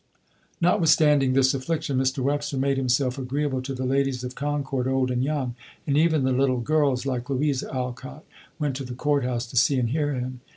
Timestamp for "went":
8.57-8.75